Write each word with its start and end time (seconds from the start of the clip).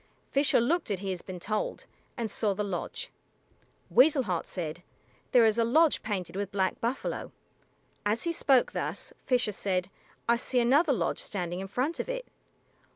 Fisher 0.31 0.59
looked 0.59 0.89
as 0.89 1.01
he 1.01 1.11
had 1.11 1.23
been 1.27 1.39
told, 1.39 1.85
and 2.17 2.31
saw 2.31 2.55
the 2.55 2.63
lodge. 2.63 3.11
Weasel 3.91 4.23
Heart 4.23 4.47
said, 4.47 4.81
"There 5.31 5.45
is 5.45 5.59
a 5.59 5.63
lodge 5.63 6.01
painted 6.01 6.35
with 6.35 6.51
black 6.51 6.81
buffalo." 6.81 7.31
As 8.03 8.23
he 8.23 8.31
spoke 8.31 8.71
thus, 8.71 9.13
Fisher 9.27 9.51
said, 9.51 9.91
"I 10.27 10.37
see 10.37 10.59
another 10.59 10.91
lodge, 10.91 11.19
standing 11.19 11.59
in 11.59 11.67
front 11.67 11.99
of 11.99 12.09
it." 12.09 12.25